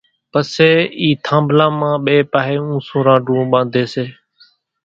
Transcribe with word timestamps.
پسي 0.31 0.71
اِي 0.99 1.09
ٿانڀلان 1.25 1.73
مان 1.79 1.95
ٻئي 2.05 2.19
پاۿي 2.31 2.55
اُونسون 2.63 3.01
رانڍوئون 3.07 3.45
ٻانڌي 3.51 3.83
سي 3.93 4.05